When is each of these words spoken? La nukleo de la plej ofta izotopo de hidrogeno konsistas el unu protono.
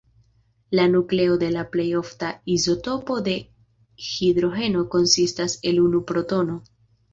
La 0.77 0.85
nukleo 0.93 1.35
de 1.43 1.49
la 1.55 1.65
plej 1.75 1.85
ofta 1.99 2.31
izotopo 2.55 3.19
de 3.29 3.37
hidrogeno 4.07 4.85
konsistas 4.97 5.59
el 5.73 5.81
unu 5.87 6.05
protono. 6.13 6.61